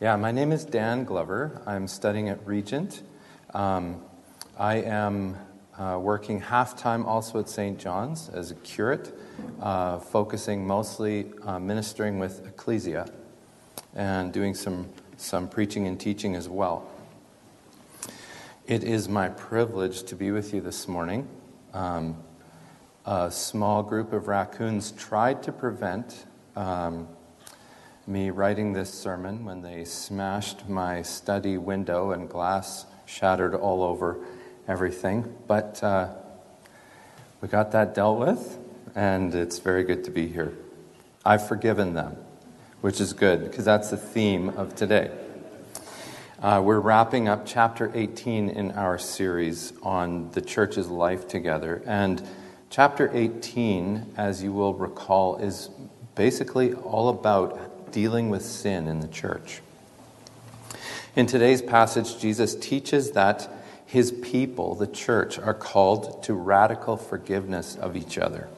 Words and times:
Yeah, 0.00 0.16
my 0.16 0.32
name 0.32 0.50
is 0.50 0.64
Dan 0.64 1.04
Glover. 1.04 1.60
I'm 1.66 1.86
studying 1.86 2.30
at 2.30 2.46
Regent. 2.46 3.02
Um, 3.52 4.02
I 4.58 4.76
am 4.76 5.36
uh, 5.76 5.98
working 6.00 6.40
half 6.40 6.74
time 6.74 7.04
also 7.04 7.38
at 7.38 7.50
St. 7.50 7.78
John's 7.78 8.30
as 8.30 8.50
a 8.50 8.54
curate, 8.54 9.14
uh, 9.60 9.98
focusing 9.98 10.66
mostly 10.66 11.26
uh, 11.42 11.58
ministering 11.58 12.18
with 12.18 12.46
ecclesia 12.46 13.12
and 13.94 14.32
doing 14.32 14.54
some, 14.54 14.88
some 15.18 15.46
preaching 15.46 15.86
and 15.86 16.00
teaching 16.00 16.34
as 16.34 16.48
well. 16.48 16.90
It 18.66 18.82
is 18.82 19.06
my 19.06 19.28
privilege 19.28 20.04
to 20.04 20.16
be 20.16 20.30
with 20.30 20.54
you 20.54 20.62
this 20.62 20.88
morning. 20.88 21.28
Um, 21.74 22.16
a 23.04 23.30
small 23.30 23.82
group 23.82 24.14
of 24.14 24.28
raccoons 24.28 24.92
tried 24.92 25.42
to 25.42 25.52
prevent 25.52 26.24
um, 26.56 27.06
me 28.10 28.28
writing 28.28 28.72
this 28.72 28.92
sermon 28.92 29.44
when 29.44 29.62
they 29.62 29.84
smashed 29.84 30.68
my 30.68 31.00
study 31.00 31.56
window 31.56 32.10
and 32.10 32.28
glass 32.28 32.84
shattered 33.06 33.54
all 33.54 33.84
over 33.84 34.18
everything. 34.66 35.32
But 35.46 35.80
uh, 35.80 36.08
we 37.40 37.46
got 37.46 37.70
that 37.70 37.94
dealt 37.94 38.18
with, 38.18 38.58
and 38.96 39.32
it's 39.32 39.60
very 39.60 39.84
good 39.84 40.02
to 40.04 40.10
be 40.10 40.26
here. 40.26 40.52
I've 41.24 41.46
forgiven 41.46 41.94
them, 41.94 42.16
which 42.80 43.00
is 43.00 43.12
good 43.12 43.44
because 43.44 43.64
that's 43.64 43.90
the 43.90 43.96
theme 43.96 44.48
of 44.50 44.74
today. 44.74 45.12
Uh, 46.42 46.60
we're 46.64 46.80
wrapping 46.80 47.28
up 47.28 47.46
chapter 47.46 47.92
18 47.94 48.48
in 48.48 48.72
our 48.72 48.98
series 48.98 49.72
on 49.84 50.32
the 50.32 50.40
church's 50.40 50.88
life 50.88 51.28
together. 51.28 51.80
And 51.86 52.26
chapter 52.70 53.08
18, 53.14 54.14
as 54.16 54.42
you 54.42 54.52
will 54.52 54.74
recall, 54.74 55.36
is 55.36 55.70
basically 56.16 56.74
all 56.74 57.08
about 57.08 57.69
dealing 57.92 58.30
with 58.30 58.44
sin 58.44 58.86
in 58.88 59.00
the 59.00 59.08
church. 59.08 59.60
In 61.16 61.26
today's 61.26 61.62
passage, 61.62 62.18
Jesus 62.18 62.54
teaches 62.54 63.12
that 63.12 63.48
his 63.84 64.12
people, 64.12 64.76
the 64.76 64.86
church, 64.86 65.38
are 65.38 65.54
called 65.54 66.22
to 66.22 66.34
radical 66.34 66.96
forgiveness 66.96 67.74
of 67.74 67.96
each 67.96 68.16
other. 68.18 68.48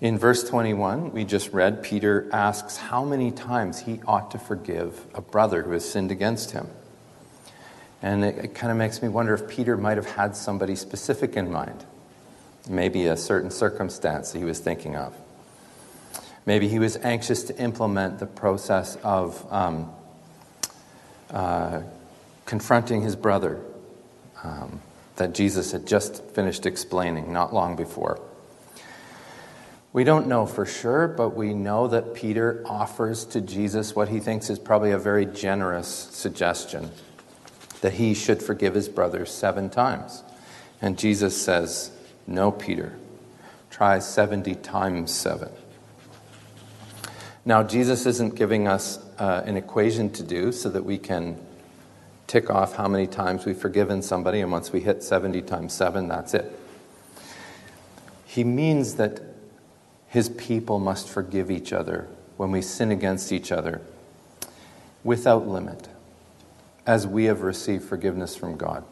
In 0.00 0.18
verse 0.18 0.42
21, 0.48 1.12
we 1.12 1.24
just 1.24 1.52
read, 1.52 1.82
Peter 1.82 2.28
asks 2.32 2.76
how 2.76 3.04
many 3.04 3.30
times 3.30 3.80
he 3.80 4.00
ought 4.06 4.32
to 4.32 4.38
forgive 4.38 5.06
a 5.14 5.22
brother 5.22 5.62
who 5.62 5.70
has 5.70 5.88
sinned 5.88 6.10
against 6.10 6.50
him. 6.50 6.66
And 8.02 8.24
it, 8.24 8.36
it 8.36 8.54
kind 8.54 8.70
of 8.70 8.76
makes 8.76 9.00
me 9.00 9.08
wonder 9.08 9.32
if 9.32 9.48
Peter 9.48 9.76
might 9.76 9.96
have 9.96 10.10
had 10.10 10.36
somebody 10.36 10.74
specific 10.74 11.36
in 11.36 11.50
mind. 11.50 11.84
Maybe 12.68 13.06
a 13.06 13.16
certain 13.16 13.50
circumstance 13.50 14.32
he 14.32 14.44
was 14.44 14.58
thinking 14.58 14.96
of. 14.96 15.16
Maybe 16.46 16.68
he 16.68 16.78
was 16.78 16.96
anxious 16.98 17.44
to 17.44 17.58
implement 17.58 18.18
the 18.18 18.26
process 18.26 18.96
of 19.02 19.50
um, 19.52 19.90
uh, 21.30 21.82
confronting 22.44 23.02
his 23.02 23.16
brother 23.16 23.60
um, 24.42 24.80
that 25.16 25.34
Jesus 25.34 25.72
had 25.72 25.86
just 25.86 26.22
finished 26.30 26.66
explaining 26.66 27.32
not 27.32 27.54
long 27.54 27.76
before. 27.76 28.20
We 29.94 30.02
don't 30.02 30.26
know 30.26 30.44
for 30.44 30.66
sure, 30.66 31.06
but 31.06 31.30
we 31.30 31.54
know 31.54 31.86
that 31.86 32.14
Peter 32.14 32.62
offers 32.66 33.24
to 33.26 33.40
Jesus 33.40 33.94
what 33.94 34.08
he 34.08 34.18
thinks 34.18 34.50
is 34.50 34.58
probably 34.58 34.90
a 34.90 34.98
very 34.98 35.24
generous 35.24 35.86
suggestion 35.88 36.90
that 37.80 37.92
he 37.92 38.12
should 38.12 38.42
forgive 38.42 38.74
his 38.74 38.88
brother 38.88 39.24
seven 39.24 39.70
times. 39.70 40.24
And 40.82 40.98
Jesus 40.98 41.40
says, 41.40 41.92
No, 42.26 42.50
Peter, 42.50 42.94
try 43.70 44.00
70 44.00 44.56
times 44.56 45.14
seven. 45.14 45.50
Now, 47.46 47.62
Jesus 47.62 48.06
isn't 48.06 48.36
giving 48.36 48.66
us 48.66 48.98
uh, 49.18 49.42
an 49.44 49.56
equation 49.56 50.10
to 50.12 50.22
do 50.22 50.50
so 50.50 50.70
that 50.70 50.84
we 50.84 50.96
can 50.96 51.36
tick 52.26 52.48
off 52.48 52.76
how 52.76 52.88
many 52.88 53.06
times 53.06 53.44
we've 53.44 53.56
forgiven 53.56 54.00
somebody, 54.00 54.40
and 54.40 54.50
once 54.50 54.72
we 54.72 54.80
hit 54.80 55.02
70 55.02 55.42
times 55.42 55.74
7, 55.74 56.08
that's 56.08 56.32
it. 56.32 56.58
He 58.24 58.44
means 58.44 58.94
that 58.94 59.20
his 60.08 60.30
people 60.30 60.78
must 60.78 61.08
forgive 61.08 61.50
each 61.50 61.72
other 61.72 62.08
when 62.36 62.50
we 62.50 62.62
sin 62.62 62.90
against 62.90 63.30
each 63.30 63.52
other 63.52 63.82
without 65.02 65.46
limit, 65.46 65.88
as 66.86 67.06
we 67.06 67.24
have 67.24 67.42
received 67.42 67.84
forgiveness 67.84 68.34
from 68.34 68.56
God. 68.56 68.84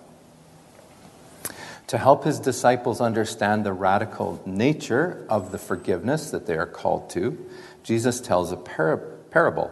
To 1.93 1.99
help 1.99 2.25
his 2.25 2.41
disciples 2.41 3.03
understand 3.03 3.67
the 3.67 3.75
radical 3.75 4.41
nature 4.47 5.27
of 5.29 5.53
the 5.53 5.59
forgiveness 5.59 6.31
that 6.31 6.47
they 6.47 6.57
are 6.57 6.65
called 6.65 7.11
to, 7.11 7.39
Jesus 7.83 8.19
tells 8.19 8.51
a 8.51 8.57
par- 8.57 8.97
parable 9.31 9.71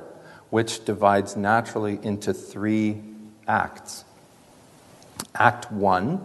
which 0.50 0.84
divides 0.84 1.34
naturally 1.34 1.98
into 2.03 2.34
three 2.34 3.00
acts. 3.48 4.04
Act 5.34 5.72
1 5.72 6.20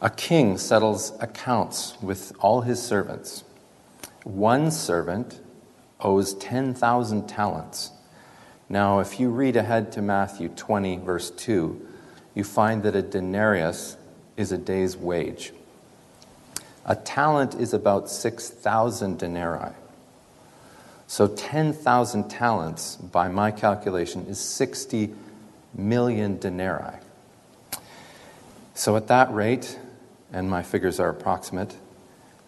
A 0.00 0.10
king 0.10 0.58
settles 0.58 1.12
accounts 1.20 1.96
with 2.02 2.32
all 2.40 2.62
his 2.62 2.82
servants. 2.82 3.44
One 4.24 4.72
servant 4.72 5.38
owes 6.00 6.34
10,000 6.34 7.28
talents. 7.28 7.92
Now, 8.68 8.98
if 8.98 9.20
you 9.20 9.30
read 9.30 9.54
ahead 9.54 9.92
to 9.92 10.02
Matthew 10.02 10.48
20, 10.48 10.96
verse 10.96 11.30
2, 11.30 11.88
you 12.34 12.42
find 12.42 12.82
that 12.82 12.96
a 12.96 13.02
denarius 13.02 13.98
is 14.36 14.52
a 14.52 14.58
day's 14.58 14.96
wage. 14.96 15.52
A 16.84 16.96
talent 16.96 17.54
is 17.54 17.72
about 17.72 18.10
6,000 18.10 19.18
denarii. 19.18 19.72
So 21.06 21.28
10,000 21.28 22.28
talents, 22.28 22.96
by 22.96 23.28
my 23.28 23.50
calculation, 23.50 24.26
is 24.26 24.38
60 24.40 25.14
million 25.74 26.38
denarii. 26.38 26.98
So 28.74 28.96
at 28.96 29.06
that 29.08 29.32
rate, 29.32 29.78
and 30.32 30.50
my 30.50 30.62
figures 30.62 30.98
are 30.98 31.10
approximate, 31.10 31.76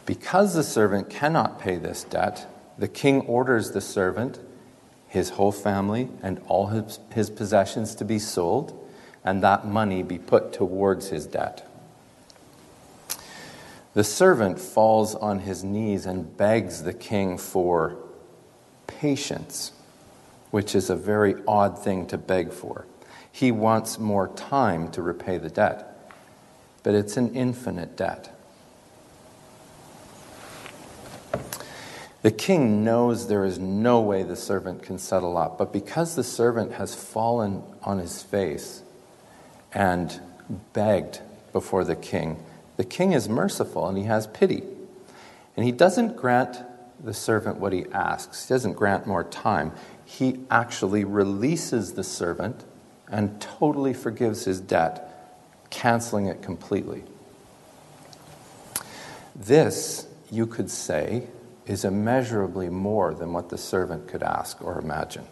Because 0.06 0.54
the 0.54 0.64
servant 0.64 1.10
cannot 1.10 1.60
pay 1.60 1.78
this 1.78 2.04
debt, 2.04 2.48
the 2.78 2.88
king 2.88 3.22
orders 3.22 3.72
the 3.72 3.82
servant, 3.82 4.40
his 5.08 5.32
whole 5.32 5.52
family, 5.52 6.10
and 6.22 6.42
all 6.48 6.68
his, 6.68 7.00
his 7.14 7.30
possessions 7.30 7.96
to 7.96 8.06
be 8.06 8.20
sold, 8.20 8.88
and 9.24 9.42
that 9.44 9.66
money 9.66 10.04
be 10.04 10.18
put 10.18 10.54
towards 10.54 11.10
his 11.10 11.26
debt. 11.26 11.67
The 13.98 14.04
servant 14.04 14.60
falls 14.60 15.16
on 15.16 15.40
his 15.40 15.64
knees 15.64 16.06
and 16.06 16.38
begs 16.38 16.84
the 16.84 16.94
king 16.94 17.36
for 17.40 17.98
patience, 18.86 19.72
which 20.52 20.76
is 20.76 20.92
a 20.92 20.96
very 20.96 21.34
odd 21.48 21.80
thing 21.84 22.06
to 22.10 22.18
beg 22.20 22.52
for. 22.52 22.86
He 23.32 23.52
wants 23.52 23.98
more 23.98 24.28
time 24.28 24.92
to 24.92 25.02
repay 25.02 25.40
the 25.40 25.50
debt, 25.50 26.14
but 26.84 26.94
it's 26.94 27.18
an 27.18 27.34
infinite 27.34 27.98
debt. 27.98 28.40
The 32.22 32.30
king 32.30 32.84
knows 32.84 33.28
there 33.28 33.46
is 33.46 33.58
no 33.58 34.00
way 34.00 34.22
the 34.22 34.36
servant 34.36 34.84
can 34.84 35.00
settle 35.00 35.36
up, 35.38 35.58
but 35.58 35.74
because 35.74 36.14
the 36.14 36.24
servant 36.24 36.74
has 36.74 36.94
fallen 36.94 37.64
on 37.82 37.98
his 37.98 38.22
face 38.22 38.84
and 39.74 40.22
begged 40.74 41.22
before 41.52 41.84
the 41.84 41.96
king, 41.96 42.44
the 42.78 42.86
king 42.86 43.12
is 43.12 43.28
merciful 43.28 43.88
and 43.88 43.98
he 43.98 44.06
has 44.06 44.28
pity. 44.28 44.64
And 45.56 45.66
he 45.66 45.72
doesn't 45.72 46.16
grant 46.16 46.58
the 47.04 47.14
servant 47.14 47.58
what 47.58 47.74
he 47.74 47.86
asks, 47.92 48.48
he 48.48 48.54
doesn't 48.54 48.74
grant 48.74 49.06
more 49.06 49.24
time. 49.24 49.72
He 50.06 50.40
actually 50.50 51.04
releases 51.04 51.94
the 51.94 52.04
servant 52.04 52.64
and 53.10 53.42
totally 53.42 53.94
forgives 53.94 54.46
his 54.46 54.62
debt, 54.62 55.36
canceling 55.70 56.28
it 56.28 56.42
completely. 56.42 57.04
This, 59.36 60.08
you 60.32 60.48
could 60.48 60.70
say, 60.70 61.28
is 61.66 61.84
immeasurably 61.84 62.70
more 62.70 63.14
than 63.14 63.34
what 63.34 63.50
the 63.50 63.58
servant 63.58 64.08
could 64.08 64.24
ask 64.24 64.64
or 64.64 64.80
imagine. 64.80 65.28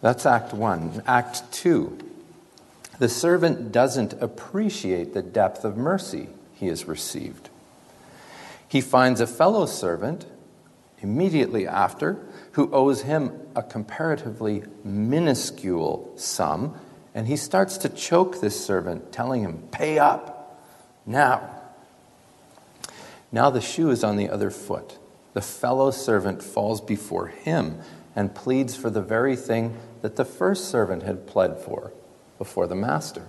That's 0.00 0.26
Act 0.26 0.52
1. 0.52 1.02
Act 1.06 1.52
2. 1.52 2.11
The 3.02 3.08
servant 3.08 3.72
doesn't 3.72 4.12
appreciate 4.22 5.12
the 5.12 5.22
depth 5.22 5.64
of 5.64 5.76
mercy 5.76 6.28
he 6.54 6.68
has 6.68 6.84
received. 6.84 7.50
He 8.68 8.80
finds 8.80 9.20
a 9.20 9.26
fellow 9.26 9.66
servant 9.66 10.24
immediately 11.00 11.66
after 11.66 12.24
who 12.52 12.70
owes 12.70 13.02
him 13.02 13.32
a 13.56 13.62
comparatively 13.64 14.62
minuscule 14.84 16.12
sum, 16.14 16.78
and 17.12 17.26
he 17.26 17.36
starts 17.36 17.76
to 17.78 17.88
choke 17.88 18.40
this 18.40 18.64
servant, 18.64 19.10
telling 19.10 19.42
him, 19.42 19.64
Pay 19.72 19.98
up 19.98 20.64
now. 21.04 21.50
Now 23.32 23.50
the 23.50 23.60
shoe 23.60 23.90
is 23.90 24.04
on 24.04 24.16
the 24.16 24.28
other 24.28 24.52
foot. 24.52 24.98
The 25.32 25.42
fellow 25.42 25.90
servant 25.90 26.40
falls 26.40 26.80
before 26.80 27.26
him 27.26 27.80
and 28.14 28.32
pleads 28.32 28.76
for 28.76 28.90
the 28.90 29.02
very 29.02 29.34
thing 29.34 29.76
that 30.02 30.14
the 30.14 30.24
first 30.24 30.66
servant 30.66 31.02
had 31.02 31.26
pled 31.26 31.58
for 31.58 31.92
before 32.42 32.66
the 32.66 32.74
master 32.74 33.22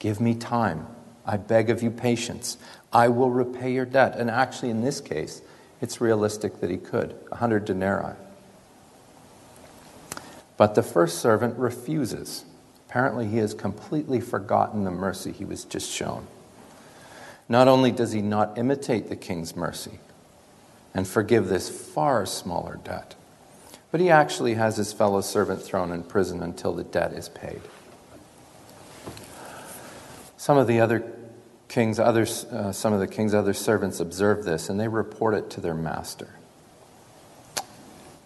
Give 0.00 0.18
me 0.18 0.34
time. 0.34 0.86
I 1.26 1.36
beg 1.36 1.70
of 1.70 1.82
you 1.82 1.90
patience. 1.90 2.56
I 2.90 3.08
will 3.08 3.30
repay 3.30 3.72
your 3.72 3.84
debt. 3.84 4.16
And 4.16 4.28
actually, 4.28 4.70
in 4.70 4.80
this 4.80 4.98
case, 5.00 5.42
it's 5.80 6.00
realistic 6.00 6.60
that 6.60 6.70
he 6.70 6.78
could 6.78 7.12
100 7.28 7.66
denarii. 7.66 8.16
But 10.56 10.74
the 10.74 10.82
first 10.82 11.18
servant 11.18 11.58
refuses. 11.58 12.44
Apparently, 12.88 13.26
he 13.28 13.36
has 13.36 13.52
completely 13.52 14.20
forgotten 14.20 14.84
the 14.84 14.90
mercy 14.90 15.32
he 15.32 15.44
was 15.44 15.64
just 15.64 15.90
shown. 15.90 16.26
Not 17.46 17.68
only 17.68 17.92
does 17.92 18.12
he 18.12 18.22
not 18.22 18.56
imitate 18.56 19.10
the 19.10 19.16
king's 19.16 19.54
mercy 19.54 20.00
and 20.94 21.06
forgive 21.06 21.48
this 21.48 21.68
far 21.68 22.24
smaller 22.24 22.80
debt, 22.82 23.16
but 23.90 24.00
he 24.00 24.08
actually 24.08 24.54
has 24.54 24.78
his 24.78 24.94
fellow 24.94 25.20
servant 25.20 25.60
thrown 25.60 25.92
in 25.92 26.02
prison 26.02 26.42
until 26.42 26.72
the 26.72 26.84
debt 26.84 27.12
is 27.12 27.28
paid. 27.28 27.60
Some 30.40 30.56
of 30.56 30.66
the 30.66 30.80
other 30.80 31.04
kings, 31.68 32.00
others, 32.00 32.46
uh, 32.46 32.72
some 32.72 32.94
of 32.94 33.00
the 33.00 33.06
king's 33.06 33.34
other 33.34 33.52
servants 33.52 34.00
observe 34.00 34.42
this 34.42 34.70
and 34.70 34.80
they 34.80 34.88
report 34.88 35.34
it 35.34 35.50
to 35.50 35.60
their 35.60 35.74
master. 35.74 36.30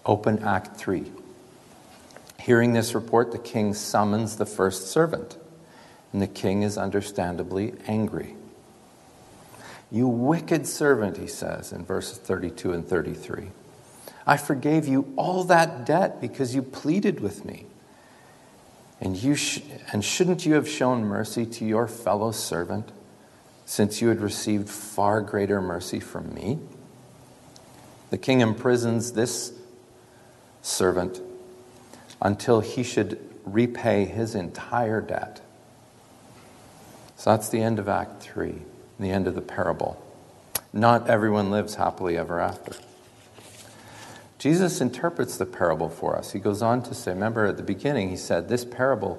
Open 0.06 0.38
Act 0.44 0.76
3. 0.76 1.10
Hearing 2.38 2.72
this 2.72 2.94
report, 2.94 3.32
the 3.32 3.38
king 3.38 3.74
summons 3.74 4.36
the 4.36 4.46
first 4.46 4.92
servant, 4.92 5.36
and 6.12 6.22
the 6.22 6.28
king 6.28 6.62
is 6.62 6.78
understandably 6.78 7.74
angry. 7.88 8.36
You 9.90 10.06
wicked 10.06 10.68
servant, 10.68 11.16
he 11.16 11.26
says 11.26 11.72
in 11.72 11.84
verses 11.84 12.18
32 12.18 12.74
and 12.74 12.86
33. 12.86 13.50
I 14.24 14.36
forgave 14.36 14.86
you 14.86 15.12
all 15.16 15.42
that 15.42 15.84
debt 15.84 16.20
because 16.20 16.54
you 16.54 16.62
pleaded 16.62 17.18
with 17.18 17.44
me. 17.44 17.66
And, 19.00 19.16
you 19.16 19.34
sh- 19.34 19.60
and 19.92 20.04
shouldn't 20.04 20.46
you 20.46 20.54
have 20.54 20.68
shown 20.68 21.04
mercy 21.04 21.44
to 21.46 21.64
your 21.64 21.86
fellow 21.86 22.30
servant 22.30 22.90
since 23.66 24.00
you 24.00 24.08
had 24.08 24.20
received 24.20 24.68
far 24.68 25.20
greater 25.20 25.60
mercy 25.60 26.00
from 26.00 26.32
me? 26.34 26.58
The 28.10 28.18
king 28.18 28.40
imprisons 28.40 29.12
this 29.12 29.52
servant 30.62 31.20
until 32.22 32.60
he 32.60 32.82
should 32.82 33.18
repay 33.44 34.04
his 34.04 34.34
entire 34.34 35.00
debt. 35.00 35.40
So 37.16 37.30
that's 37.30 37.48
the 37.48 37.60
end 37.60 37.78
of 37.78 37.88
Act 37.88 38.22
3 38.22 38.62
the 38.98 39.10
end 39.10 39.26
of 39.26 39.34
the 39.34 39.42
parable. 39.42 40.00
Not 40.72 41.08
everyone 41.08 41.50
lives 41.50 41.74
happily 41.74 42.16
ever 42.16 42.40
after. 42.40 42.74
Jesus 44.44 44.82
interprets 44.82 45.38
the 45.38 45.46
parable 45.46 45.88
for 45.88 46.18
us. 46.18 46.32
He 46.32 46.38
goes 46.38 46.60
on 46.60 46.82
to 46.82 46.94
say, 46.94 47.12
remember 47.12 47.46
at 47.46 47.56
the 47.56 47.62
beginning, 47.62 48.10
he 48.10 48.16
said, 48.18 48.46
This 48.46 48.62
parable 48.62 49.18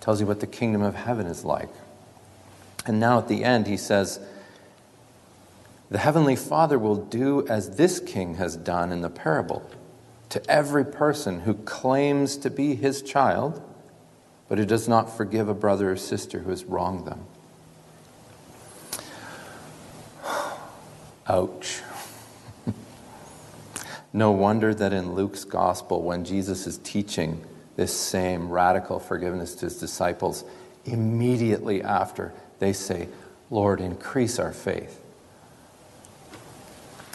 tells 0.00 0.20
you 0.20 0.26
what 0.28 0.38
the 0.38 0.46
kingdom 0.46 0.82
of 0.82 0.94
heaven 0.94 1.26
is 1.26 1.44
like. 1.44 1.68
And 2.86 3.00
now 3.00 3.18
at 3.18 3.26
the 3.26 3.42
end, 3.42 3.66
he 3.66 3.76
says, 3.76 4.20
The 5.90 5.98
heavenly 5.98 6.36
Father 6.36 6.78
will 6.78 6.94
do 6.94 7.44
as 7.48 7.74
this 7.74 7.98
king 7.98 8.36
has 8.36 8.54
done 8.54 8.92
in 8.92 9.00
the 9.00 9.10
parable 9.10 9.68
to 10.28 10.48
every 10.48 10.84
person 10.84 11.40
who 11.40 11.54
claims 11.54 12.36
to 12.36 12.50
be 12.50 12.76
his 12.76 13.02
child, 13.02 13.60
but 14.48 14.58
who 14.58 14.64
does 14.64 14.86
not 14.86 15.10
forgive 15.10 15.48
a 15.48 15.54
brother 15.54 15.90
or 15.90 15.96
sister 15.96 16.38
who 16.38 16.50
has 16.50 16.64
wronged 16.66 17.04
them. 17.04 17.26
Ouch. 21.28 21.82
No 24.12 24.30
wonder 24.30 24.74
that 24.74 24.92
in 24.92 25.14
Luke's 25.14 25.44
gospel, 25.44 26.02
when 26.02 26.24
Jesus 26.24 26.66
is 26.66 26.78
teaching 26.78 27.44
this 27.76 27.96
same 27.98 28.50
radical 28.50 28.98
forgiveness 28.98 29.54
to 29.56 29.66
his 29.66 29.78
disciples, 29.78 30.44
immediately 30.84 31.82
after 31.82 32.32
they 32.58 32.72
say, 32.72 33.08
Lord, 33.50 33.80
increase 33.80 34.38
our 34.38 34.52
faith. 34.52 35.00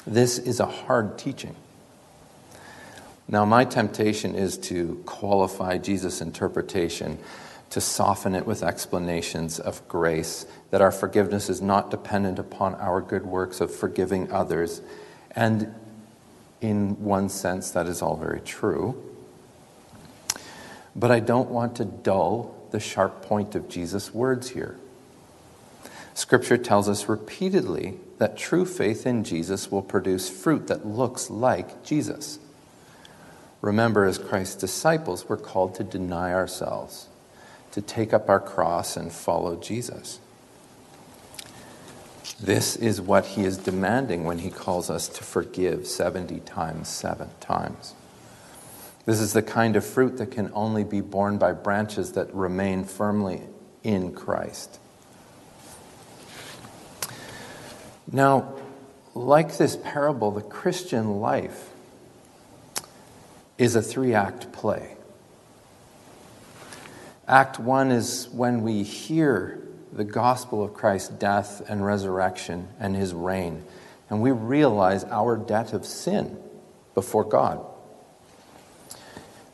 This 0.05 0.37
is 0.39 0.59
a 0.59 0.65
hard 0.65 1.17
teaching. 1.17 1.55
Now, 3.27 3.43
my 3.43 3.65
temptation 3.65 4.35
is 4.35 4.57
to 4.59 5.03
qualify 5.05 5.77
Jesus' 5.77 6.21
interpretation 6.21 7.19
to 7.71 7.81
soften 7.81 8.33
it 8.33 8.45
with 8.45 8.63
explanations 8.63 9.59
of 9.59 9.85
grace, 9.89 10.45
that 10.71 10.81
our 10.81 10.91
forgiveness 10.91 11.49
is 11.49 11.61
not 11.61 11.91
dependent 11.91 12.39
upon 12.39 12.75
our 12.75 13.01
good 13.01 13.25
works 13.25 13.59
of 13.59 13.73
forgiving 13.73 14.31
others. 14.31 14.81
And 15.31 15.75
in 16.61 17.03
one 17.03 17.29
sense, 17.29 17.71
that 17.71 17.87
is 17.87 18.01
all 18.01 18.17
very 18.17 18.41
true. 18.41 19.01
But 20.95 21.11
I 21.11 21.19
don't 21.19 21.49
want 21.49 21.75
to 21.75 21.85
dull 21.85 22.55
the 22.71 22.79
sharp 22.79 23.21
point 23.21 23.55
of 23.55 23.69
Jesus' 23.69 24.13
words 24.13 24.49
here. 24.49 24.77
Scripture 26.13 26.57
tells 26.57 26.89
us 26.89 27.07
repeatedly 27.07 27.99
that 28.17 28.37
true 28.37 28.65
faith 28.65 29.05
in 29.05 29.23
Jesus 29.23 29.71
will 29.71 29.83
produce 29.83 30.29
fruit 30.29 30.67
that 30.67 30.85
looks 30.85 31.29
like 31.29 31.83
Jesus. 31.83 32.39
Remember, 33.61 34.05
as 34.05 34.17
Christ's 34.17 34.55
disciples, 34.55 35.29
we're 35.29 35.37
called 35.37 35.75
to 35.75 35.83
deny 35.83 36.33
ourselves 36.33 37.07
to 37.71 37.81
take 37.81 38.13
up 38.13 38.27
our 38.29 38.39
cross 38.39 38.97
and 38.97 39.11
follow 39.11 39.55
Jesus. 39.55 40.19
This 42.39 42.75
is 42.75 43.01
what 43.01 43.25
he 43.25 43.45
is 43.45 43.57
demanding 43.57 44.23
when 44.23 44.39
he 44.39 44.51
calls 44.51 44.89
us 44.89 45.07
to 45.09 45.23
forgive 45.23 45.87
70 45.87 46.39
times, 46.41 46.87
seven 46.87 47.29
times. 47.39 47.95
This 49.05 49.19
is 49.19 49.33
the 49.33 49.41
kind 49.41 49.75
of 49.75 49.85
fruit 49.85 50.17
that 50.17 50.31
can 50.31 50.51
only 50.53 50.83
be 50.83 51.01
borne 51.01 51.37
by 51.37 51.53
branches 51.53 52.11
that 52.11 52.31
remain 52.33 52.83
firmly 52.83 53.41
in 53.83 54.13
Christ. 54.13 54.79
Now, 58.11 58.53
like 59.15 59.57
this 59.57 59.75
parable, 59.75 60.31
the 60.31 60.41
Christian 60.41 61.19
life 61.19 61.71
is 63.57 63.75
a 63.75 63.81
three 63.81 64.13
act 64.13 64.51
play. 64.51 64.95
Act 67.27 67.59
one 67.59 67.91
is 67.91 68.29
when 68.29 68.61
we 68.61 68.83
hear 68.83 69.66
the 69.97 70.03
gospel 70.03 70.63
of 70.63 70.75
Christ's 70.75 71.09
death 71.09 71.67
and 71.67 71.83
resurrection 71.83 72.67
and 72.79 72.95
his 72.95 73.15
reign, 73.15 73.63
and 74.09 74.21
we 74.21 74.31
realize 74.31 75.03
our 75.05 75.35
debt 75.35 75.73
of 75.73 75.85
sin 75.85 76.37
before 76.93 77.23
God. 77.23 77.65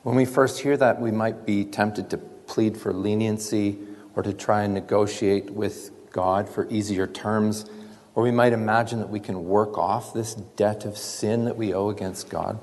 When 0.04 0.16
we 0.16 0.26
first 0.26 0.60
hear 0.60 0.76
that, 0.76 1.00
we 1.00 1.12
might 1.12 1.46
be 1.46 1.64
tempted 1.64 2.10
to 2.10 2.18
plead 2.18 2.78
for 2.78 2.92
leniency 2.92 3.80
or 4.18 4.24
to 4.24 4.34
try 4.34 4.64
and 4.64 4.74
negotiate 4.74 5.50
with 5.50 5.92
God 6.12 6.50
for 6.50 6.68
easier 6.70 7.08
terms, 7.08 7.66
or 8.14 8.22
we 8.22 8.32
might 8.32 8.52
imagine 8.52 9.00
that 9.00 9.10
we 9.10 9.22
can 9.22 9.46
work 9.46 9.78
off 9.78 10.14
this 10.14 10.36
debt 10.36 10.84
of 10.84 10.98
sin 10.98 11.46
that 11.46 11.56
we 11.56 11.74
owe 11.74 11.90
against 11.90 12.30
God. 12.30 12.60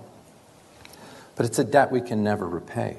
But 1.34 1.46
it's 1.46 1.58
a 1.58 1.64
debt 1.64 1.90
we 1.90 2.02
can 2.02 2.22
never 2.22 2.46
repay. 2.46 2.98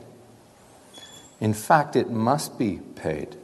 In 1.40 1.54
fact, 1.54 1.96
it 1.96 2.10
must 2.10 2.58
be 2.58 2.80
paid, 2.96 3.38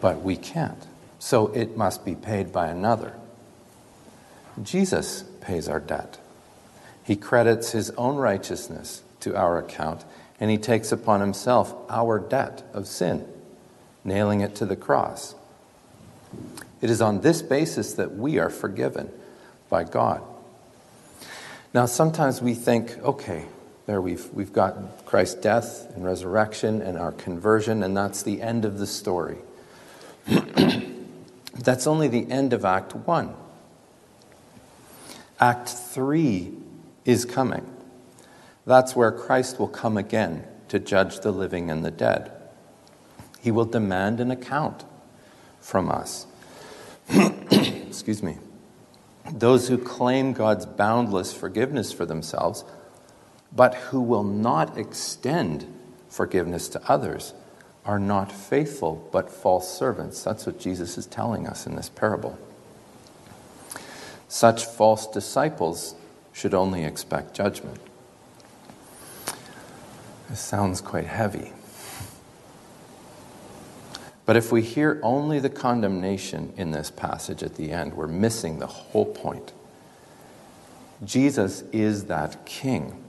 but 0.00 0.22
we 0.22 0.36
can't. 0.36 0.86
So 1.18 1.48
it 1.48 1.76
must 1.76 2.04
be 2.04 2.14
paid 2.14 2.52
by 2.52 2.68
another. 2.68 3.14
Jesus 4.62 5.24
pays 5.40 5.68
our 5.68 5.80
debt. 5.80 6.18
He 7.04 7.16
credits 7.16 7.72
his 7.72 7.90
own 7.90 8.16
righteousness 8.16 9.02
to 9.20 9.36
our 9.36 9.58
account, 9.58 10.04
and 10.40 10.50
he 10.50 10.58
takes 10.58 10.92
upon 10.92 11.20
himself 11.20 11.74
our 11.88 12.18
debt 12.18 12.62
of 12.72 12.86
sin, 12.86 13.26
nailing 14.04 14.40
it 14.40 14.54
to 14.56 14.66
the 14.66 14.76
cross. 14.76 15.34
It 16.80 16.90
is 16.90 17.00
on 17.00 17.20
this 17.20 17.42
basis 17.42 17.94
that 17.94 18.14
we 18.14 18.38
are 18.38 18.50
forgiven 18.50 19.10
by 19.68 19.84
God. 19.84 20.22
Now, 21.72 21.86
sometimes 21.86 22.40
we 22.40 22.54
think, 22.54 22.98
okay, 22.98 23.46
there 23.86 24.00
we've, 24.00 24.28
we've 24.32 24.52
got 24.52 25.06
Christ's 25.06 25.36
death 25.36 25.90
and 25.94 26.04
resurrection 26.04 26.82
and 26.82 26.98
our 26.98 27.12
conversion, 27.12 27.82
and 27.82 27.96
that's 27.96 28.22
the 28.22 28.42
end 28.42 28.64
of 28.64 28.78
the 28.78 28.86
story. 28.86 29.38
that's 31.54 31.86
only 31.86 32.08
the 32.08 32.30
end 32.30 32.52
of 32.52 32.64
Act 32.64 32.94
1. 32.94 33.34
Act 35.38 35.68
3 35.68 36.52
is 37.04 37.24
coming. 37.24 37.70
That's 38.64 38.96
where 38.96 39.12
Christ 39.12 39.58
will 39.58 39.68
come 39.68 39.96
again 39.96 40.44
to 40.68 40.78
judge 40.78 41.20
the 41.20 41.30
living 41.30 41.70
and 41.70 41.84
the 41.84 41.90
dead. 41.90 42.32
He 43.40 43.50
will 43.50 43.64
demand 43.64 44.20
an 44.20 44.30
account 44.30 44.84
from 45.60 45.90
us. 45.90 46.26
Excuse 47.08 48.22
me. 48.22 48.38
those 49.32 49.68
who 49.68 49.78
claim 49.78 50.32
God's 50.32 50.66
boundless 50.66 51.32
forgiveness 51.32 51.92
for 51.92 52.06
themselves, 52.06 52.64
but 53.54 53.74
who 53.74 54.00
will 54.00 54.24
not 54.24 54.76
extend 54.76 55.66
forgiveness 56.08 56.68
to 56.68 56.82
others, 56.88 57.34
are 57.86 57.98
not 58.00 58.32
faithful, 58.32 59.08
but 59.12 59.30
false 59.30 59.72
servants. 59.72 60.22
That's 60.22 60.44
what 60.44 60.58
Jesus 60.58 60.98
is 60.98 61.06
telling 61.06 61.46
us 61.46 61.66
in 61.66 61.76
this 61.76 61.88
parable. 61.88 62.36
Such 64.28 64.66
false 64.66 65.06
disciples 65.06 65.94
should 66.32 66.52
only 66.52 66.84
expect 66.84 67.34
judgment. 67.34 67.78
This 70.28 70.40
sounds 70.40 70.80
quite 70.80 71.06
heavy. 71.06 71.52
But 74.26 74.36
if 74.36 74.50
we 74.50 74.60
hear 74.62 74.98
only 75.04 75.38
the 75.38 75.48
condemnation 75.48 76.52
in 76.56 76.72
this 76.72 76.90
passage 76.90 77.44
at 77.44 77.54
the 77.54 77.70
end, 77.70 77.94
we're 77.94 78.08
missing 78.08 78.58
the 78.58 78.66
whole 78.66 79.06
point. 79.06 79.52
Jesus 81.04 81.62
is 81.72 82.06
that 82.06 82.44
king. 82.44 83.02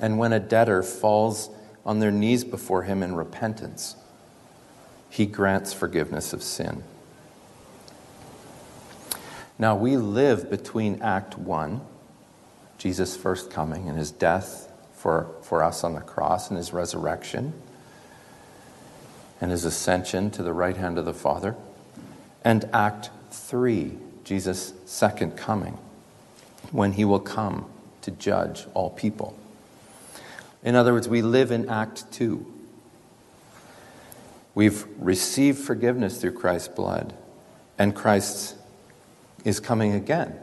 And 0.00 0.16
when 0.16 0.32
a 0.32 0.38
debtor 0.38 0.84
falls 0.84 1.50
on 1.84 1.98
their 1.98 2.10
knees 2.10 2.44
before 2.44 2.82
him 2.82 3.02
in 3.02 3.14
repentance, 3.14 3.96
he 5.10 5.26
grants 5.26 5.72
forgiveness 5.72 6.32
of 6.32 6.42
sin. 6.42 6.82
Now, 9.58 9.76
we 9.76 9.96
live 9.96 10.50
between 10.50 11.00
Act 11.02 11.38
1, 11.38 11.80
Jesus' 12.78 13.16
first 13.16 13.50
coming 13.50 13.88
and 13.88 13.96
his 13.96 14.10
death 14.10 14.68
for, 14.94 15.28
for 15.42 15.62
us 15.62 15.84
on 15.84 15.94
the 15.94 16.00
cross 16.00 16.48
and 16.48 16.56
his 16.56 16.72
resurrection, 16.72 17.52
and 19.40 19.50
his 19.50 19.64
ascension 19.64 20.30
to 20.32 20.42
the 20.42 20.52
right 20.52 20.76
hand 20.76 20.98
of 20.98 21.04
the 21.04 21.14
Father. 21.14 21.54
And 22.42 22.68
Act 22.72 23.10
3, 23.30 23.92
Jesus' 24.24 24.72
second 24.86 25.36
coming, 25.36 25.78
when 26.72 26.92
he 26.92 27.04
will 27.04 27.20
come 27.20 27.66
to 28.00 28.10
judge 28.10 28.66
all 28.74 28.90
people. 28.90 29.38
In 30.64 30.74
other 30.74 30.94
words, 30.94 31.06
we 31.06 31.20
live 31.20 31.50
in 31.50 31.68
Act 31.68 32.10
2. 32.12 32.52
We've 34.54 34.86
received 34.98 35.58
forgiveness 35.58 36.20
through 36.20 36.32
Christ's 36.32 36.68
blood, 36.68 37.12
and 37.78 37.94
Christ 37.94 38.56
is 39.44 39.60
coming 39.60 39.92
again. 39.92 40.40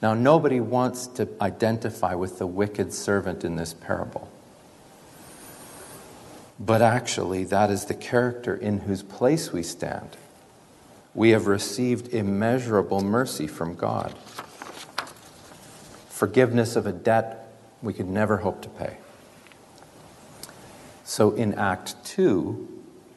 Now, 0.00 0.14
nobody 0.14 0.60
wants 0.60 1.06
to 1.08 1.28
identify 1.40 2.14
with 2.14 2.38
the 2.38 2.46
wicked 2.46 2.92
servant 2.94 3.44
in 3.44 3.56
this 3.56 3.74
parable. 3.74 4.30
But 6.58 6.80
actually, 6.80 7.44
that 7.44 7.70
is 7.70 7.84
the 7.84 7.94
character 7.94 8.56
in 8.56 8.78
whose 8.78 9.02
place 9.02 9.52
we 9.52 9.62
stand. 9.62 10.16
We 11.14 11.30
have 11.30 11.46
received 11.46 12.14
immeasurable 12.14 13.02
mercy 13.02 13.46
from 13.46 13.74
God, 13.74 14.14
forgiveness 16.08 16.76
of 16.76 16.86
a 16.86 16.92
debt 16.92 17.47
we 17.82 17.92
could 17.92 18.08
never 18.08 18.38
hope 18.38 18.62
to 18.62 18.68
pay. 18.68 18.96
So, 21.04 21.32
in 21.32 21.54
Act 21.54 21.94
2, 22.04 22.68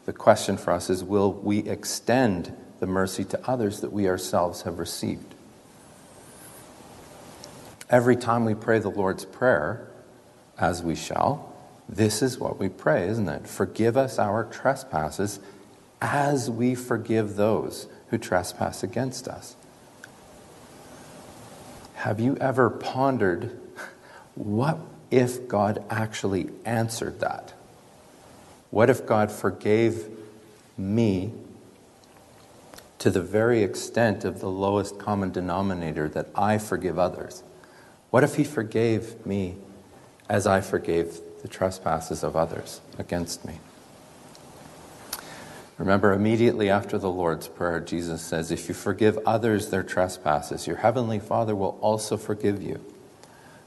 the 0.06 0.14
question 0.14 0.58
for 0.58 0.72
us 0.72 0.90
is 0.90 1.04
will 1.04 1.34
we 1.34 1.60
extend 1.60 2.56
the 2.80 2.88
mercy 2.88 3.24
to 3.26 3.50
others 3.50 3.82
that 3.82 3.92
we 3.92 4.08
ourselves 4.08 4.64
have 4.64 4.80
received? 4.80 5.36
Every 7.90 8.16
time 8.16 8.46
we 8.46 8.56
pray 8.56 8.80
the 8.80 8.90
Lord's 8.90 9.26
Prayer, 9.26 9.88
as 10.58 10.82
we 10.82 10.96
shall, 10.96 11.54
this 11.90 12.22
is 12.22 12.40
what 12.40 12.58
we 12.58 12.70
pray, 12.70 13.08
isn't 13.08 13.28
it? 13.28 13.48
Forgive 13.48 13.98
us 13.98 14.18
our 14.18 14.46
trespasses 14.46 15.40
as 16.02 16.50
we 16.50 16.74
forgive 16.74 17.36
those 17.36 17.88
who 18.08 18.18
trespass 18.18 18.84
against 18.84 19.28
us. 19.28 19.56
Have 21.96 22.20
you 22.20 22.38
ever 22.38 22.70
pondered 22.70 23.60
what 24.36 24.80
if 25.10 25.48
God 25.48 25.84
actually 25.90 26.50
answered 26.66 27.20
that? 27.20 27.54
What 28.70 28.90
if 28.90 29.06
God 29.06 29.32
forgave 29.32 30.08
me 30.78 31.34
to 33.00 33.10
the 33.10 33.22
very 33.22 33.64
extent 33.64 34.24
of 34.24 34.40
the 34.40 34.50
lowest 34.50 34.98
common 34.98 35.32
denominator 35.32 36.08
that 36.10 36.28
I 36.36 36.58
forgive 36.58 36.98
others? 36.98 37.44
What 38.10 38.24
if 38.24 38.36
He 38.36 38.44
forgave 38.44 39.26
me 39.26 39.58
as 40.30 40.48
I 40.48 40.62
forgave 40.62 41.20
the 41.42 41.48
trespasses 41.48 42.24
of 42.24 42.36
others 42.36 42.82
against 42.98 43.46
me. 43.46 43.60
Remember, 45.78 46.14
immediately 46.14 46.70
after 46.70 46.98
the 46.98 47.10
Lord's 47.10 47.48
Prayer, 47.48 47.80
Jesus 47.80 48.22
says, 48.22 48.52
If 48.52 48.70
you 48.70 48.76
forgive 48.76 49.18
others 49.26 49.70
their 49.70 49.84
trespasses, 49.84 50.68
your 50.68 50.78
heavenly 50.78 51.20
Father 51.20 51.56
will 51.56 51.78
also 51.82 52.18
forgive 52.18 52.62
you. 52.62 52.80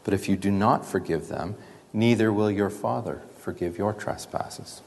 But 0.04 0.14
if 0.14 0.28
you 0.28 0.36
do 0.36 0.50
not 0.50 0.86
forgive 0.86 1.28
them, 1.28 1.56
neither 1.92 2.32
will 2.32 2.50
your 2.50 2.70
Father 2.70 3.22
forgive 3.38 3.78
your 3.78 3.92
trespasses. 3.92 4.82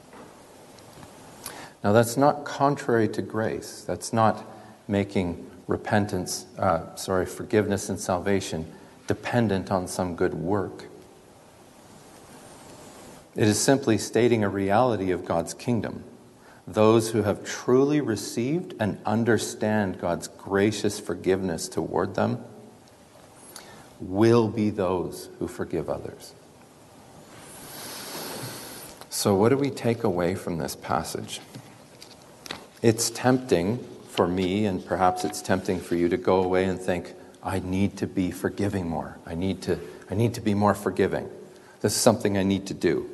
Now, 1.82 1.92
that's 1.92 2.16
not 2.16 2.44
contrary 2.44 3.08
to 3.08 3.22
grace. 3.22 3.84
That's 3.86 4.12
not 4.12 4.44
making 4.88 5.48
repentance, 5.66 6.46
uh, 6.58 6.94
sorry, 6.96 7.26
forgiveness 7.26 7.88
and 7.88 8.00
salvation 8.00 8.66
dependent 9.06 9.70
on 9.70 9.86
some 9.86 10.16
good 10.16 10.34
work. 10.34 10.84
It 13.36 13.46
is 13.46 13.58
simply 13.60 13.98
stating 13.98 14.42
a 14.42 14.48
reality 14.48 15.10
of 15.10 15.24
God's 15.24 15.54
kingdom. 15.54 16.02
Those 16.66 17.10
who 17.10 17.22
have 17.22 17.44
truly 17.44 18.00
received 18.00 18.74
and 18.80 18.98
understand 19.06 20.00
God's 20.00 20.28
gracious 20.28 20.98
forgiveness 20.98 21.68
toward 21.68 22.14
them 22.14 22.44
will 24.00 24.48
be 24.48 24.70
those 24.70 25.28
who 25.38 25.48
forgive 25.48 25.88
others. 25.88 26.34
So, 29.10 29.34
what 29.34 29.48
do 29.48 29.56
we 29.56 29.70
take 29.70 30.04
away 30.04 30.34
from 30.34 30.58
this 30.58 30.76
passage? 30.76 31.40
It's 32.82 33.10
tempting 33.10 33.84
for 34.08 34.28
me, 34.28 34.66
and 34.66 34.84
perhaps 34.84 35.24
it's 35.24 35.42
tempting 35.42 35.80
for 35.80 35.96
you 35.96 36.08
to 36.08 36.16
go 36.16 36.42
away 36.42 36.64
and 36.64 36.78
think, 36.78 37.14
I 37.42 37.60
need 37.60 37.96
to 37.98 38.06
be 38.06 38.30
forgiving 38.30 38.88
more. 38.88 39.18
I 39.26 39.34
need 39.34 39.62
to, 39.62 39.78
I 40.10 40.14
need 40.14 40.34
to 40.34 40.40
be 40.40 40.54
more 40.54 40.74
forgiving. 40.74 41.28
This 41.80 41.94
is 41.94 42.00
something 42.00 42.36
I 42.36 42.42
need 42.42 42.66
to 42.66 42.74
do. 42.74 43.08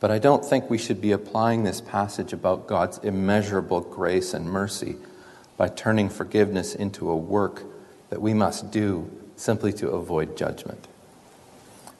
But 0.00 0.10
I 0.10 0.18
don't 0.18 0.44
think 0.44 0.70
we 0.70 0.78
should 0.78 1.00
be 1.00 1.12
applying 1.12 1.62
this 1.62 1.80
passage 1.80 2.32
about 2.32 2.66
God's 2.66 2.98
immeasurable 2.98 3.82
grace 3.82 4.32
and 4.32 4.46
mercy 4.46 4.96
by 5.56 5.68
turning 5.68 6.08
forgiveness 6.08 6.74
into 6.74 7.10
a 7.10 7.16
work 7.16 7.64
that 8.08 8.22
we 8.22 8.32
must 8.32 8.70
do 8.70 9.10
simply 9.40 9.72
to 9.72 9.88
avoid 9.88 10.36
judgment. 10.36 10.86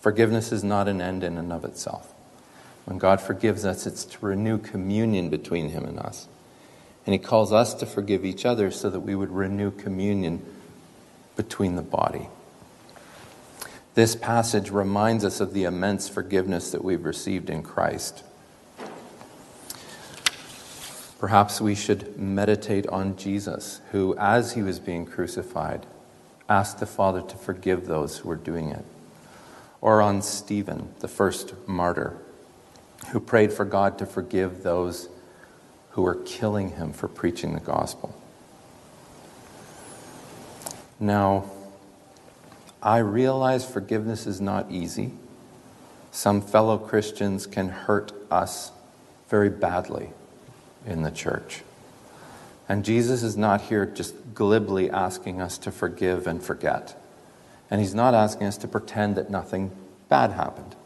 Forgiveness 0.01 0.53
is 0.53 0.63
not 0.63 0.89
an 0.89 1.01
end 1.01 1.25
in 1.25 1.39
and 1.39 1.53
of 1.53 1.65
itself. 1.65 2.13
When 2.85 2.99
God 2.99 3.21
forgives 3.21 3.65
us, 3.65 3.87
it's 3.87 4.05
to 4.05 4.27
renew 4.27 4.59
communion 4.59 5.31
between 5.31 5.71
Him 5.71 5.85
and 5.85 5.99
us. 5.99 6.29
And 7.07 7.15
He 7.15 7.19
calls 7.19 7.53
us 7.53 7.73
to 7.75 7.87
forgive 7.87 8.25
each 8.25 8.45
other 8.45 8.71
so 8.71 8.91
that 8.91 9.01
we 9.01 9.15
would 9.15 9.31
renew 9.31 9.71
communion 9.71 10.45
between 11.37 11.77
the 11.77 11.83
body. 11.83 12.29
This 13.95 14.15
passage 14.15 14.71
reminds 14.71 15.25
us 15.25 15.41
of 15.41 15.55
the 15.55 15.65
immense 15.65 16.09
forgiveness 16.09 16.71
that 16.71 16.85
we've 16.85 17.05
received 17.05 17.49
in 17.49 17.63
Christ. 17.63 18.23
Perhaps 21.19 21.61
we 21.61 21.75
should 21.75 22.19
meditate 22.19 22.87
on 22.87 23.17
Jesus, 23.17 23.81
who, 23.93 24.17
as 24.17 24.53
he 24.53 24.63
was 24.63 24.79
being 24.79 25.05
crucified, 25.05 25.87
asked 26.51 26.81
the 26.81 26.87
Father 26.87 27.23
to 27.23 27.37
forgive 27.37 27.87
those 27.87 28.19
who 28.19 28.31
are 28.31 28.37
doing 28.37 28.71
it. 28.71 28.85
Or 29.81 30.03
on 30.03 30.21
Stephen, 30.21 30.93
the 30.99 31.09
first 31.09 31.55
martyr, 31.67 32.19
who 33.13 33.21
prayed 33.21 33.53
for 33.53 33.65
God 33.65 33.97
to 33.99 34.05
forgive 34.05 34.63
those 34.63 35.09
who 35.93 36.03
were 36.03 36.17
killing 36.17 36.71
him 36.73 36.93
for 36.93 37.09
preaching 37.09 37.55
the 37.55 37.61
gospel. 37.61 38.15
Now, 40.99 41.51
I 42.83 42.99
realize 42.99 43.65
forgiveness 43.65 44.27
is 44.27 44.41
not 44.41 44.71
easy. 44.71 45.13
Some 46.11 46.43
fellow 46.43 46.77
Christians 46.77 47.47
can 47.47 47.69
hurt 47.69 48.13
us 48.31 48.73
very 49.29 49.49
badly 49.49 50.11
in 50.85 51.03
the 51.03 51.11
church. 51.11 51.63
And 52.71 52.85
Jesus 52.85 53.25
is 53.25 53.37
not 53.37 53.63
here 53.63 53.85
just 53.85 54.15
glibly 54.33 54.93
asking 54.93 55.41
us 55.41 55.59
to 55.59 55.73
forgive 55.73 56.29
and 56.29 56.41
forget. 56.41 56.97
And 57.69 57.81
he's 57.81 57.97
not 57.97 58.15
asking 58.15 58.47
us 58.47 58.57
to 58.59 58.69
pretend 58.69 59.17
that 59.17 59.29
nothing 59.29 59.73
bad 60.09 60.31
happened, 60.31 60.77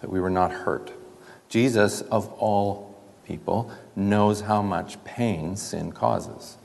that 0.00 0.08
we 0.08 0.18
were 0.18 0.30
not 0.30 0.50
hurt. 0.50 0.94
Jesus, 1.50 2.00
of 2.00 2.32
all 2.38 2.98
people, 3.26 3.70
knows 3.94 4.40
how 4.40 4.62
much 4.62 5.04
pain 5.04 5.56
sin 5.56 5.92
causes. 5.92 6.56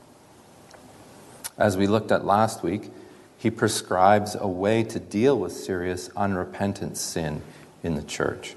As 1.58 1.76
we 1.76 1.86
looked 1.86 2.10
at 2.10 2.24
last 2.24 2.62
week, 2.62 2.90
he 3.36 3.50
prescribes 3.50 4.34
a 4.34 4.48
way 4.48 4.82
to 4.84 4.98
deal 4.98 5.38
with 5.38 5.52
serious 5.52 6.08
unrepentant 6.16 6.96
sin 6.96 7.42
in 7.82 7.94
the 7.94 8.02
church. 8.02 8.56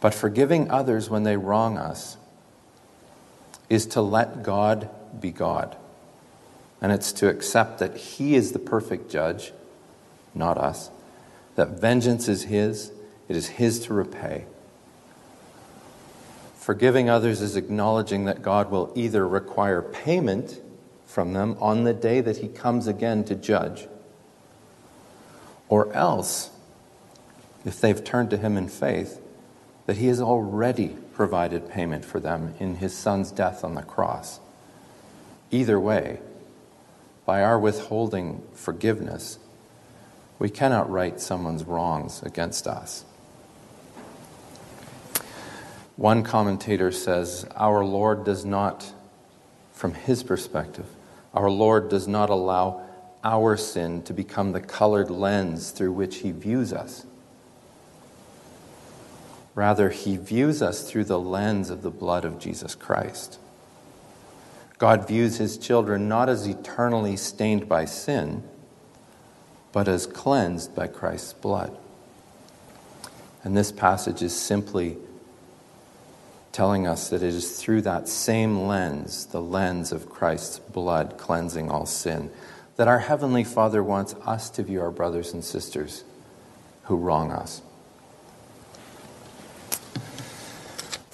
But 0.00 0.14
forgiving 0.14 0.70
others 0.70 1.10
when 1.10 1.24
they 1.24 1.36
wrong 1.36 1.76
us 1.76 2.16
is 3.68 3.86
to 3.86 4.00
let 4.00 4.42
God 4.42 4.88
be 5.20 5.30
God. 5.30 5.76
And 6.80 6.92
it's 6.92 7.12
to 7.14 7.28
accept 7.28 7.78
that 7.78 7.96
He 7.96 8.34
is 8.34 8.52
the 8.52 8.58
perfect 8.58 9.10
judge, 9.10 9.52
not 10.34 10.56
us, 10.56 10.90
that 11.56 11.80
vengeance 11.80 12.28
is 12.28 12.44
His, 12.44 12.92
it 13.28 13.36
is 13.36 13.48
His 13.48 13.80
to 13.80 13.94
repay. 13.94 14.46
Forgiving 16.56 17.08
others 17.10 17.40
is 17.40 17.56
acknowledging 17.56 18.26
that 18.26 18.42
God 18.42 18.70
will 18.70 18.92
either 18.94 19.26
require 19.26 19.82
payment 19.82 20.60
from 21.06 21.32
them 21.32 21.56
on 21.60 21.84
the 21.84 21.94
day 21.94 22.20
that 22.20 22.38
He 22.38 22.48
comes 22.48 22.86
again 22.86 23.24
to 23.24 23.34
judge, 23.34 23.88
or 25.68 25.92
else, 25.92 26.50
if 27.64 27.80
they've 27.80 28.04
turned 28.04 28.30
to 28.30 28.36
Him 28.36 28.56
in 28.56 28.68
faith, 28.68 29.20
that 29.86 29.96
He 29.96 30.06
has 30.06 30.20
already 30.20 30.96
provided 31.18 31.68
payment 31.68 32.04
for 32.04 32.20
them 32.20 32.54
in 32.60 32.76
His 32.76 32.96
Son's 32.96 33.32
death 33.32 33.64
on 33.64 33.74
the 33.74 33.82
cross. 33.82 34.38
Either 35.50 35.80
way, 35.80 36.20
by 37.26 37.42
our 37.42 37.58
withholding 37.58 38.40
forgiveness, 38.54 39.40
we 40.38 40.48
cannot 40.48 40.88
right 40.88 41.20
someone's 41.20 41.64
wrongs 41.64 42.22
against 42.22 42.68
us. 42.68 43.04
One 45.96 46.22
commentator 46.22 46.92
says, 46.92 47.44
Our 47.56 47.84
Lord 47.84 48.22
does 48.22 48.44
not, 48.44 48.92
from 49.72 49.94
his 49.94 50.22
perspective, 50.22 50.86
our 51.34 51.50
Lord 51.50 51.88
does 51.88 52.06
not 52.06 52.30
allow 52.30 52.86
our 53.24 53.56
sin 53.56 54.02
to 54.02 54.12
become 54.12 54.52
the 54.52 54.60
colored 54.60 55.10
lens 55.10 55.72
through 55.72 55.94
which 55.94 56.18
he 56.18 56.30
views 56.30 56.72
us. 56.72 57.04
Rather, 59.58 59.90
he 59.90 60.16
views 60.16 60.62
us 60.62 60.88
through 60.88 61.02
the 61.02 61.18
lens 61.18 61.68
of 61.68 61.82
the 61.82 61.90
blood 61.90 62.24
of 62.24 62.38
Jesus 62.38 62.76
Christ. 62.76 63.40
God 64.78 65.08
views 65.08 65.38
his 65.38 65.58
children 65.58 66.08
not 66.08 66.28
as 66.28 66.46
eternally 66.46 67.16
stained 67.16 67.68
by 67.68 67.84
sin, 67.84 68.44
but 69.72 69.88
as 69.88 70.06
cleansed 70.06 70.76
by 70.76 70.86
Christ's 70.86 71.32
blood. 71.32 71.76
And 73.42 73.56
this 73.56 73.72
passage 73.72 74.22
is 74.22 74.32
simply 74.32 74.96
telling 76.52 76.86
us 76.86 77.10
that 77.10 77.24
it 77.24 77.34
is 77.34 77.60
through 77.60 77.82
that 77.82 78.08
same 78.08 78.60
lens, 78.60 79.26
the 79.26 79.42
lens 79.42 79.90
of 79.90 80.08
Christ's 80.08 80.60
blood 80.60 81.18
cleansing 81.18 81.68
all 81.68 81.84
sin, 81.84 82.30
that 82.76 82.86
our 82.86 83.00
Heavenly 83.00 83.42
Father 83.42 83.82
wants 83.82 84.14
us 84.24 84.50
to 84.50 84.62
view 84.62 84.80
our 84.80 84.92
brothers 84.92 85.32
and 85.32 85.44
sisters 85.44 86.04
who 86.84 86.94
wrong 86.94 87.32
us. 87.32 87.60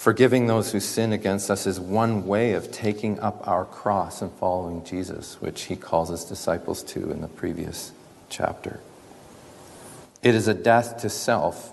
Forgiving 0.04 0.48
those 0.48 0.70
who 0.70 0.80
sin 0.80 1.14
against 1.14 1.50
us 1.50 1.66
is 1.66 1.80
one 1.80 2.26
way 2.26 2.52
of 2.52 2.70
taking 2.70 3.18
up 3.20 3.48
our 3.48 3.64
cross 3.64 4.20
and 4.20 4.30
following 4.32 4.84
Jesus, 4.84 5.40
which 5.40 5.62
he 5.62 5.76
calls 5.76 6.10
his 6.10 6.26
disciples 6.26 6.82
to 6.82 7.10
in 7.10 7.22
the 7.22 7.26
previous 7.26 7.90
chapter. 8.28 8.80
It 10.22 10.34
is 10.34 10.46
a 10.46 10.52
death 10.52 10.98
to 10.98 11.08
self, 11.08 11.72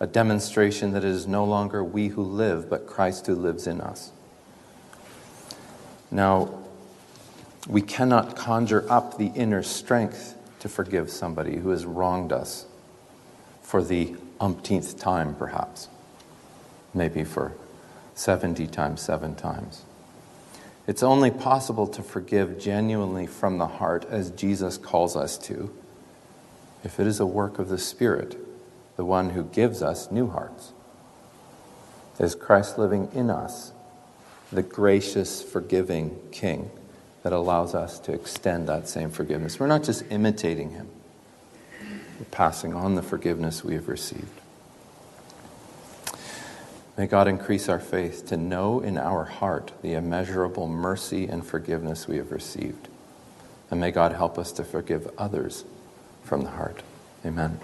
a 0.00 0.08
demonstration 0.08 0.90
that 0.90 1.04
it 1.04 1.10
is 1.10 1.28
no 1.28 1.44
longer 1.44 1.84
we 1.84 2.08
who 2.08 2.24
live, 2.24 2.68
but 2.68 2.88
Christ 2.88 3.28
who 3.28 3.36
lives 3.36 3.68
in 3.68 3.80
us. 3.80 4.10
Now, 6.10 6.64
we 7.68 7.80
cannot 7.80 8.34
conjure 8.34 8.84
up 8.90 9.18
the 9.18 9.28
inner 9.36 9.62
strength 9.62 10.34
to 10.58 10.68
forgive 10.68 11.10
somebody 11.10 11.58
who 11.58 11.68
has 11.68 11.86
wronged 11.86 12.32
us 12.32 12.66
for 13.62 13.84
the 13.84 14.16
umpteenth 14.40 14.98
time, 14.98 15.36
perhaps 15.36 15.86
maybe 16.94 17.24
for 17.24 17.52
70 18.14 18.66
times 18.68 19.00
seven 19.00 19.34
times. 19.34 19.82
It's 20.86 21.02
only 21.02 21.30
possible 21.30 21.86
to 21.86 22.02
forgive 22.02 22.58
genuinely 22.58 23.26
from 23.26 23.58
the 23.58 23.66
heart 23.66 24.04
as 24.10 24.30
Jesus 24.30 24.76
calls 24.76 25.16
us 25.16 25.38
to 25.38 25.72
if 26.84 26.98
it 26.98 27.06
is 27.06 27.20
a 27.20 27.26
work 27.26 27.58
of 27.58 27.68
the 27.68 27.78
Spirit, 27.78 28.36
the 28.96 29.04
one 29.04 29.30
who 29.30 29.44
gives 29.44 29.82
us 29.82 30.10
new 30.10 30.28
hearts. 30.28 30.72
Is 32.18 32.34
Christ 32.34 32.78
living 32.78 33.08
in 33.14 33.30
us, 33.30 33.72
the 34.52 34.62
gracious, 34.62 35.42
forgiving 35.42 36.18
King 36.30 36.70
that 37.22 37.32
allows 37.32 37.74
us 37.74 37.98
to 38.00 38.12
extend 38.12 38.68
that 38.68 38.88
same 38.88 39.10
forgiveness? 39.10 39.58
We're 39.58 39.66
not 39.66 39.82
just 39.82 40.04
imitating 40.10 40.70
him, 40.70 40.88
we're 41.80 42.26
passing 42.30 42.74
on 42.74 42.94
the 42.94 43.02
forgiveness 43.02 43.64
we 43.64 43.74
have 43.74 43.88
received. 43.88 44.41
May 46.96 47.06
God 47.06 47.26
increase 47.26 47.68
our 47.68 47.80
faith 47.80 48.26
to 48.26 48.36
know 48.36 48.80
in 48.80 48.98
our 48.98 49.24
heart 49.24 49.72
the 49.80 49.94
immeasurable 49.94 50.68
mercy 50.68 51.26
and 51.26 51.44
forgiveness 51.44 52.06
we 52.06 52.18
have 52.18 52.30
received. 52.30 52.88
And 53.70 53.80
may 53.80 53.90
God 53.90 54.12
help 54.12 54.38
us 54.38 54.52
to 54.52 54.64
forgive 54.64 55.10
others 55.16 55.64
from 56.22 56.42
the 56.42 56.50
heart. 56.50 56.82
Amen. 57.24 57.58